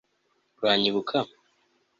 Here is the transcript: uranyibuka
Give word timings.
uranyibuka 0.63 1.19